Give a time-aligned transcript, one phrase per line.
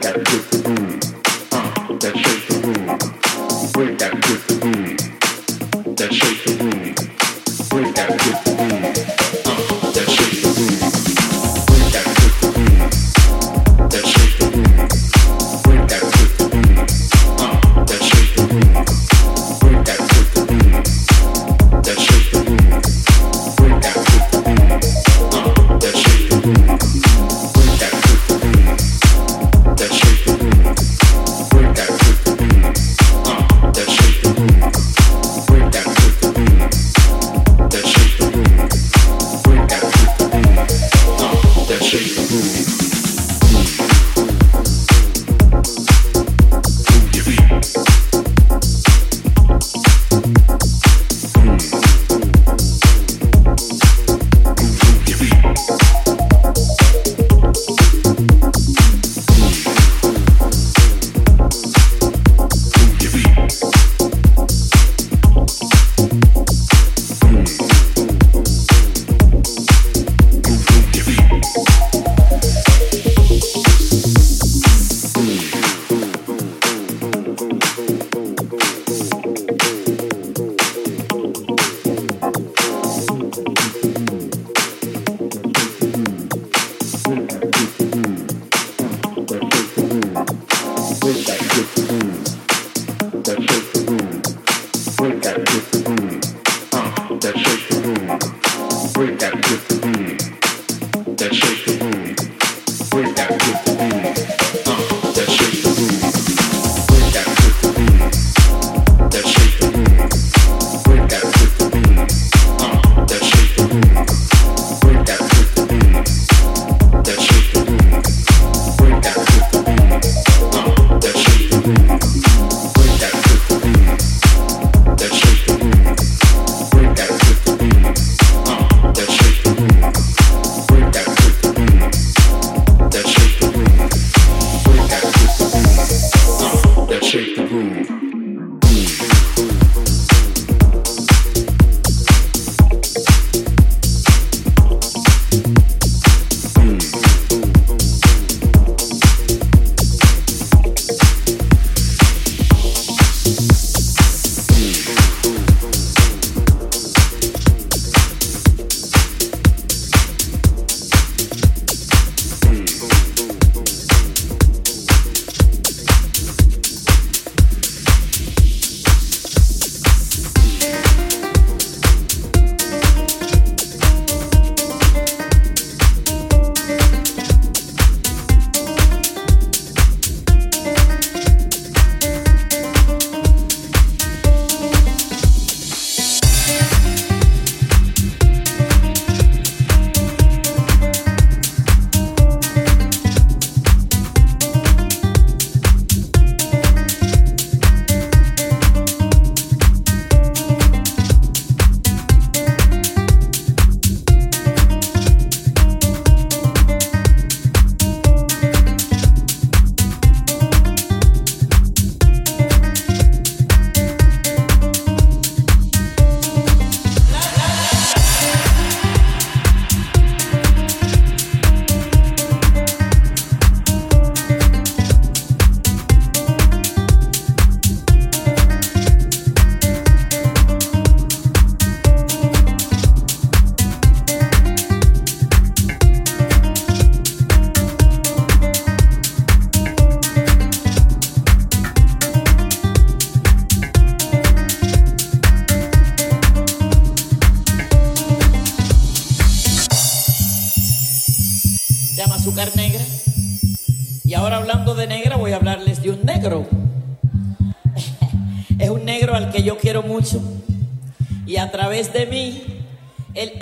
[0.00, 0.71] got a gift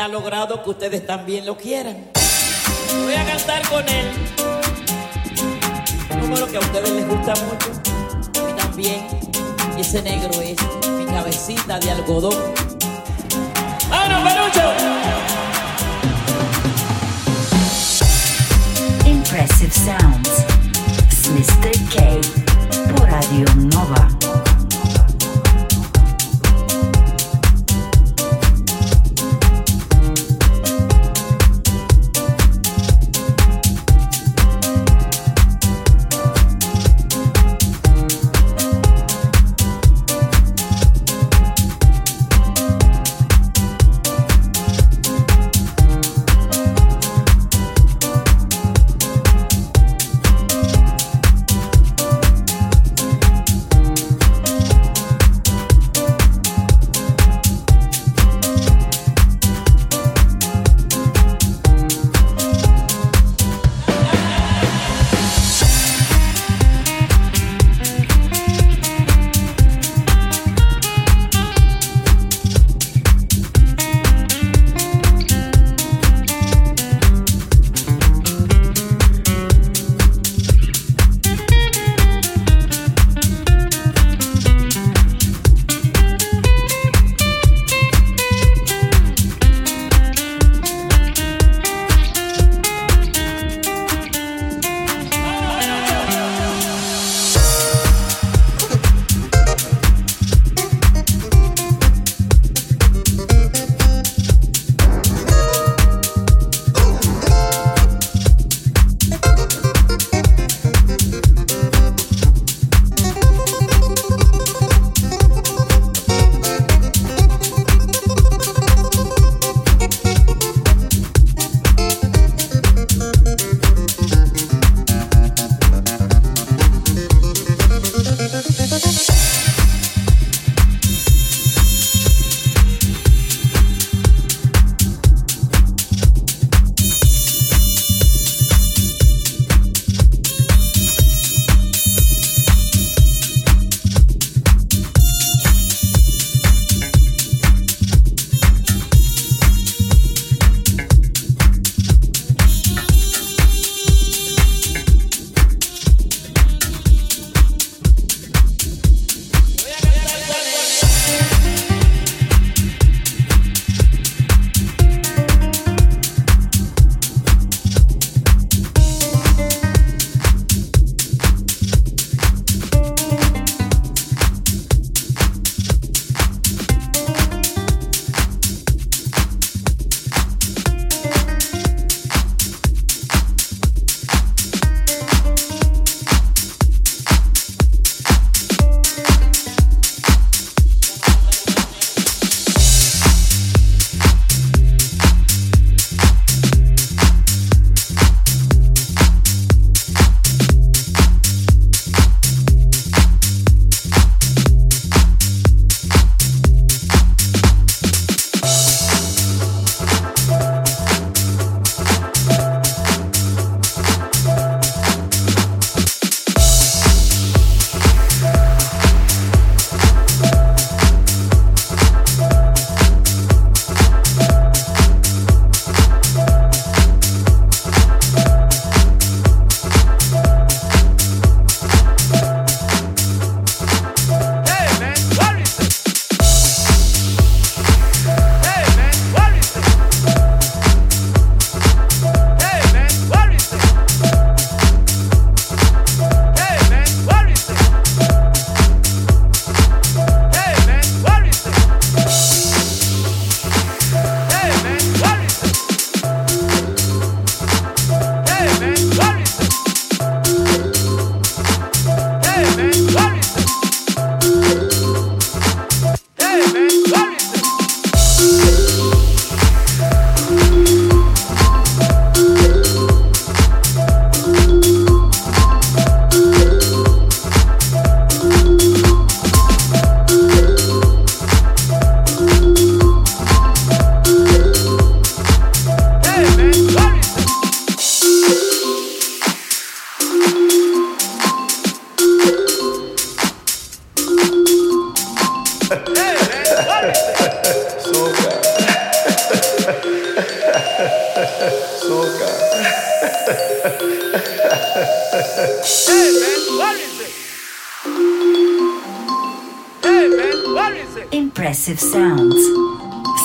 [0.00, 2.10] ha logrado que ustedes también lo quieran.
[3.04, 4.10] Voy a cantar con él.
[6.22, 7.70] Número que a ustedes les gusta mucho.
[8.48, 9.06] Y también.
[9.78, 10.56] Ese negro es
[10.96, 12.34] mi cabecita de algodón.
[13.90, 14.72] ¡Vámonos, Pelucho!
[19.06, 20.46] Impressive Sounds.
[21.30, 21.72] Mr.
[21.94, 22.94] K.
[22.94, 24.39] Por Radio Nova.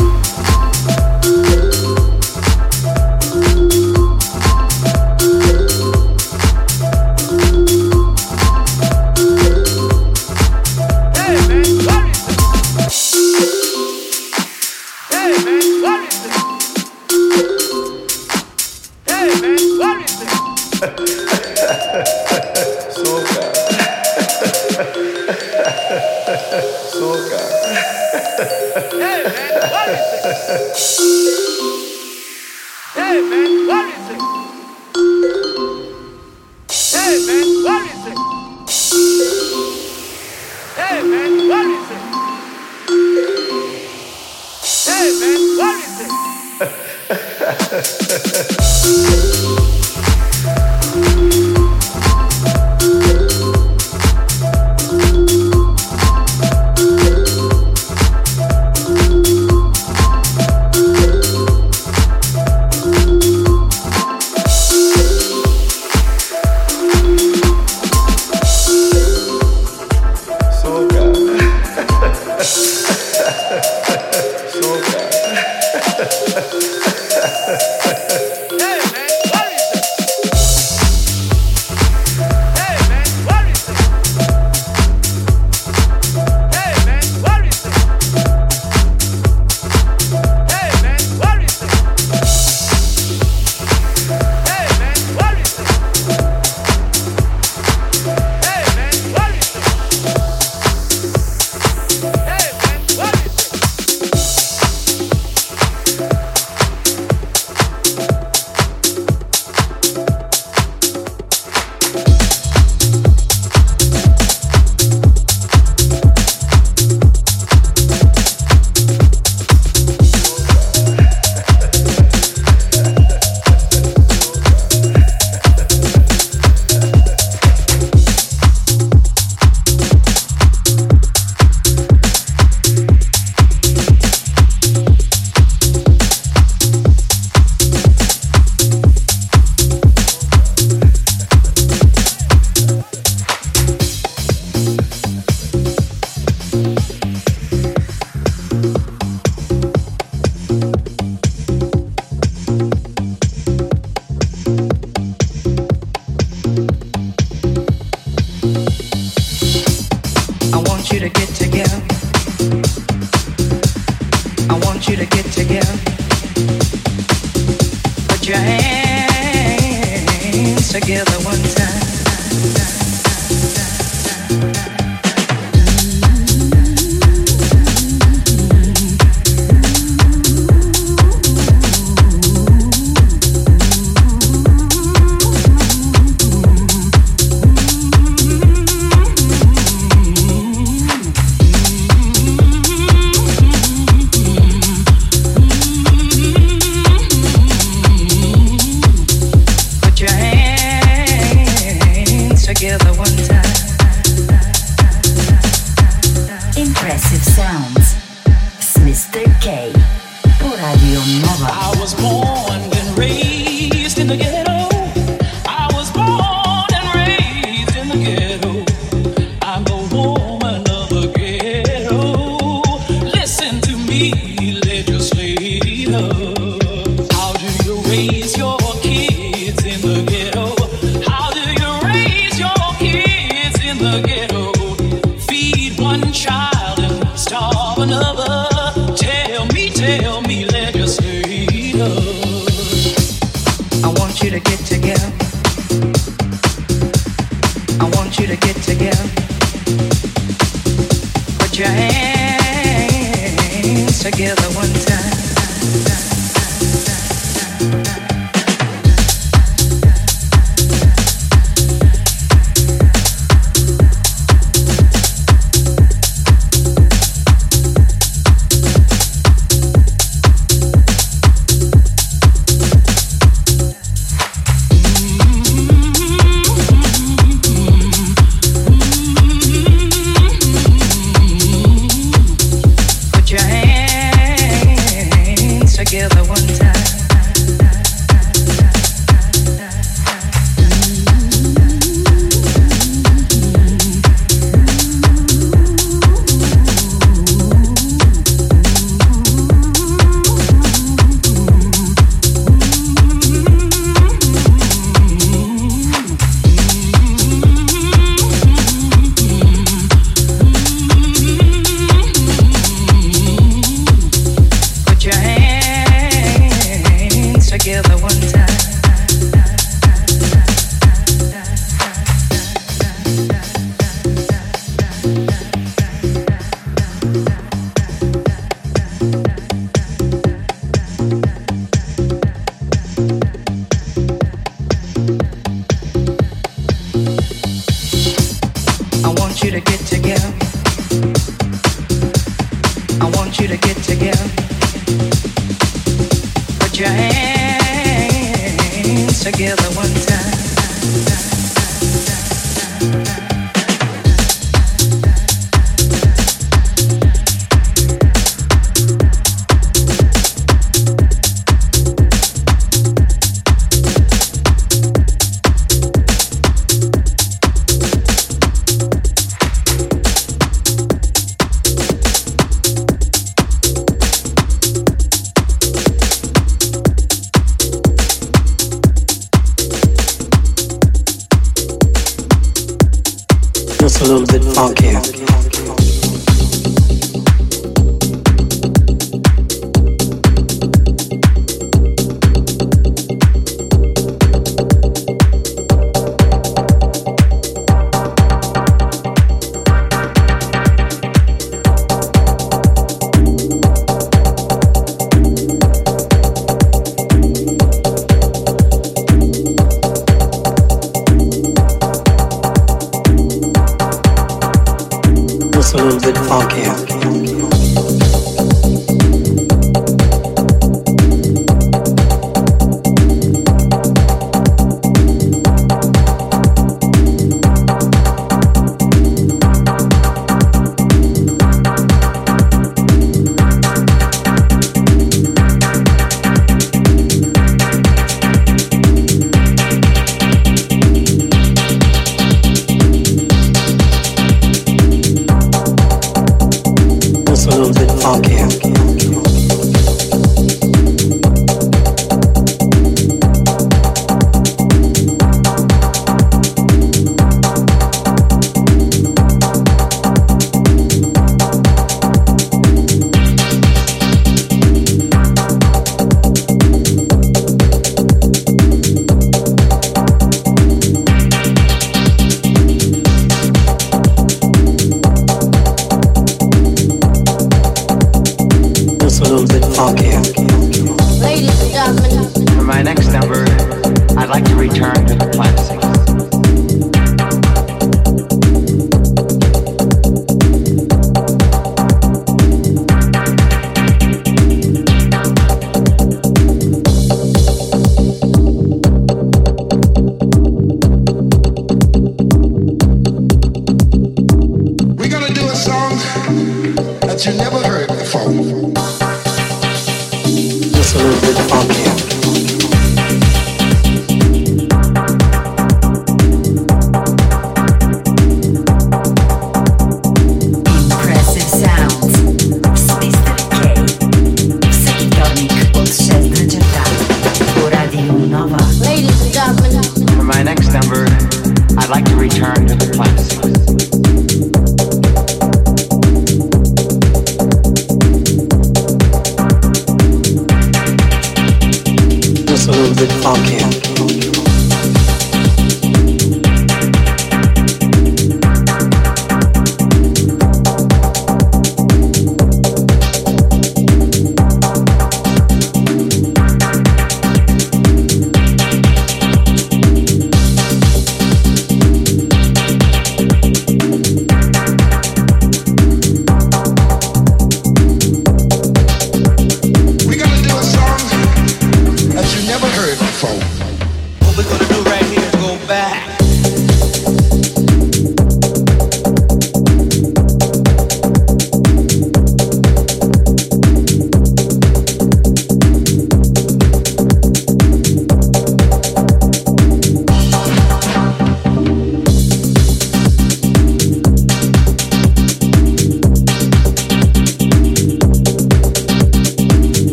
[448.07, 448.63] Okay.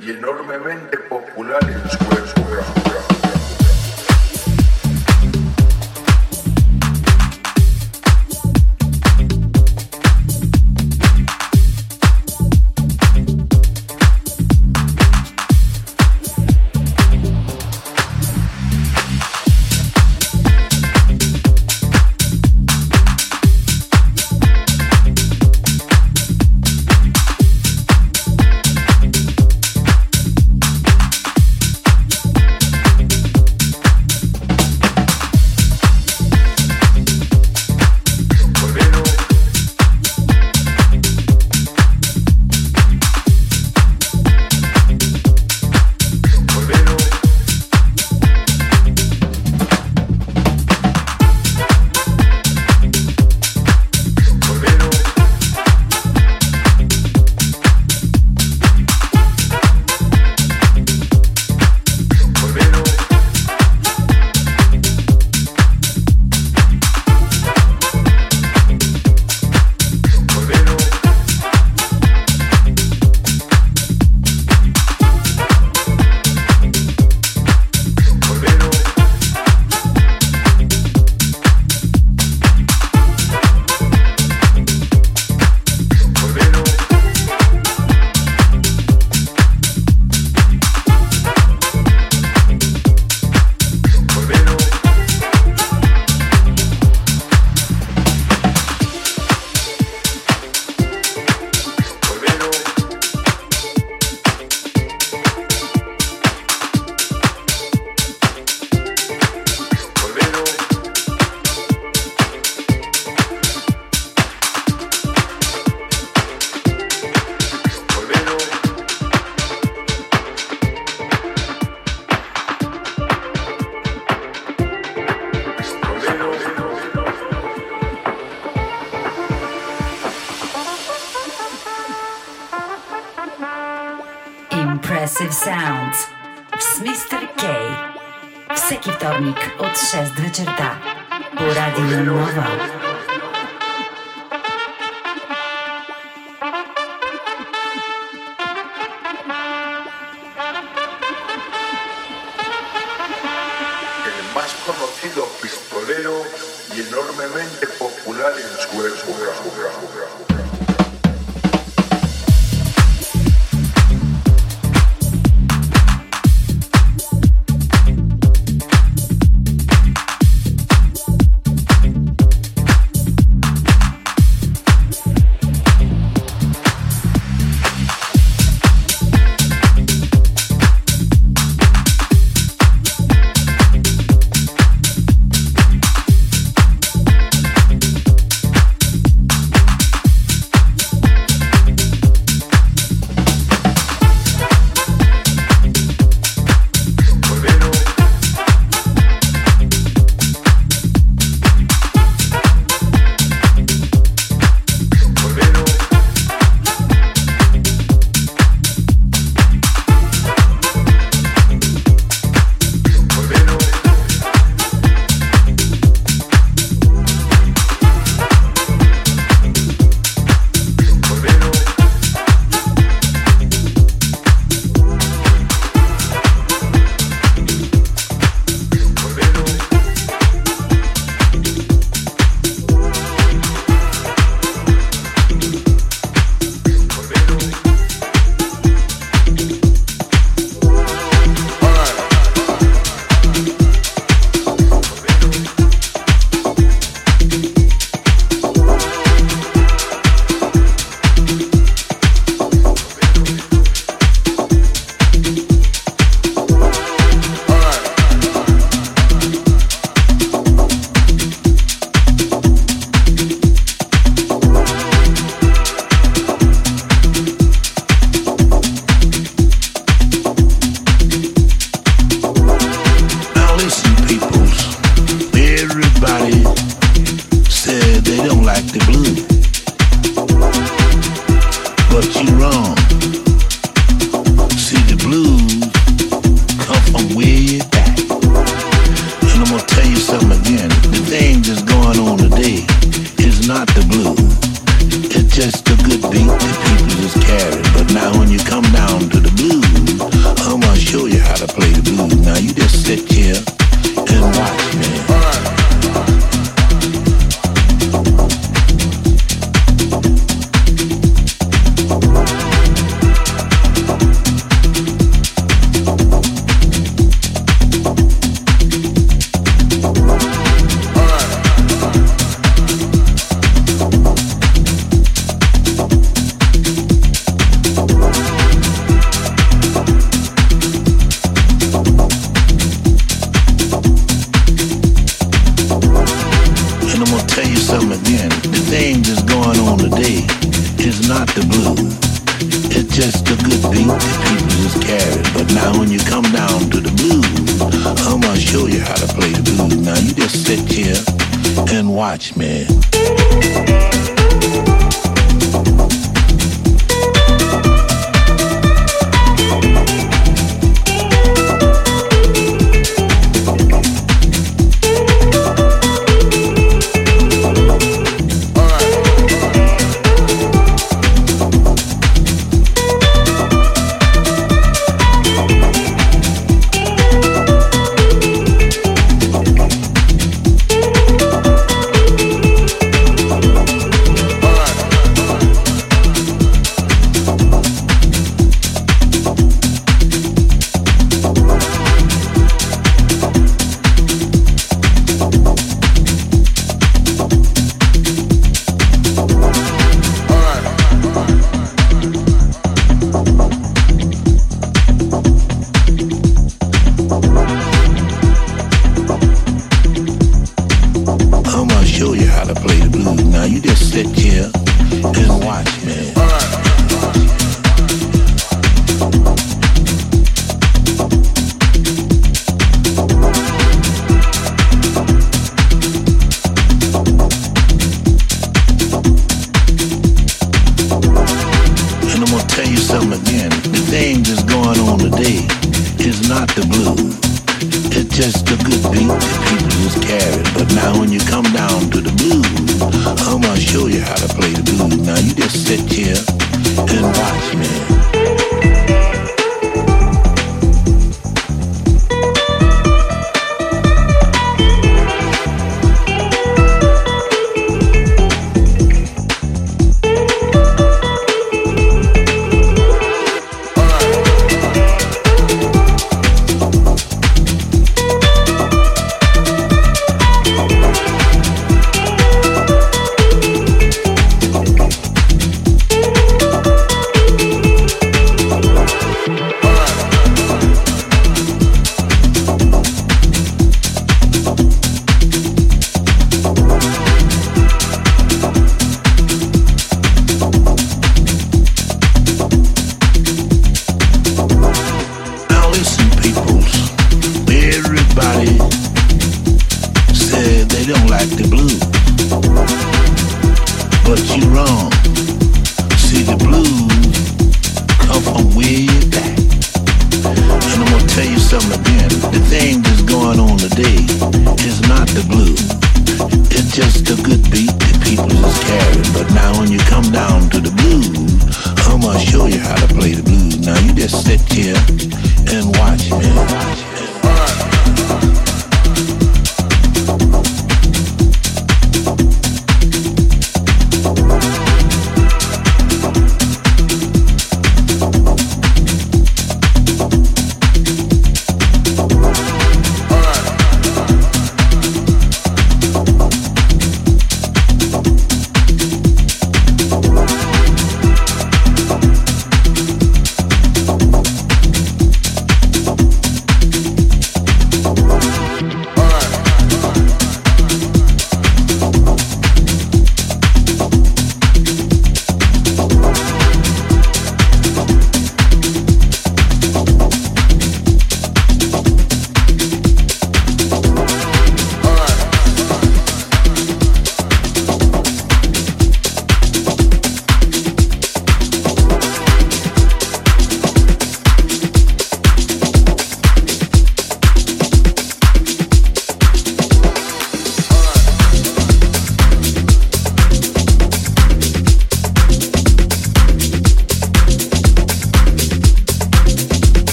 [0.00, 2.11] Y enormemente popular en su